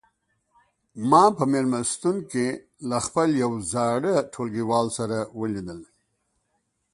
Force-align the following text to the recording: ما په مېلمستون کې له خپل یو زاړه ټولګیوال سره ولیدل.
ما 1.09 1.23
په 1.37 1.43
مېلمستون 1.53 2.17
کې 2.31 2.47
له 2.89 2.97
خپل 3.05 3.29
یو 3.43 3.51
زاړه 3.73 4.13
ټولګیوال 4.33 4.87
سره 4.97 5.17
ولیدل. 5.39 5.79